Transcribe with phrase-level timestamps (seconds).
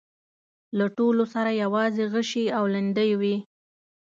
[0.77, 3.35] له ټولو سره يواځې غشي او ليندۍ وې.